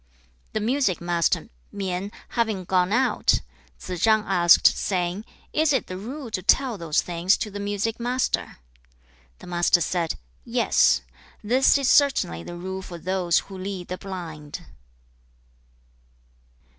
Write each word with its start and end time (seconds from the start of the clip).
2. 0.53 0.53
The 0.53 0.61
Music 0.61 0.99
master, 0.99 1.49
Mien, 1.71 2.11
having 2.29 2.63
gone 2.63 2.91
out, 2.91 3.41
Tsze 3.79 4.01
chang 4.01 4.23
asked, 4.25 4.65
saying. 4.75 5.23
'Is 5.53 5.73
it 5.73 5.85
the 5.85 5.95
rule 5.95 6.31
to 6.31 6.41
tell 6.41 6.75
those 6.75 7.03
things 7.03 7.37
to 7.37 7.51
the 7.51 7.59
Music 7.59 7.99
master?' 7.99 8.57
3. 9.37 9.37
The 9.37 9.45
Master 9.47 9.79
said, 9.79 10.15
'Yes. 10.43 11.01
This 11.43 11.77
is 11.77 11.87
certainly 11.87 12.41
the 12.41 12.55
rule 12.55 12.81
for 12.81 12.97
those 12.97 13.37
who 13.41 13.55
lead 13.55 13.89
the 13.89 13.97
blind.' 13.99 14.65